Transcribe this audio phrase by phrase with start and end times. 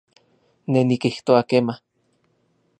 [0.71, 1.75] Ne nikijtoa kema